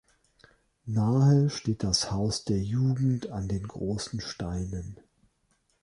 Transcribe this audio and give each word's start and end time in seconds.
Nahe 0.87 1.51
steht 1.51 1.83
das 1.83 2.09
"Haus 2.09 2.43
der 2.43 2.57
Jugend 2.57 3.29
an 3.29 3.47
den 3.47 3.67
Großen 3.67 4.19
Steinen". 4.19 4.97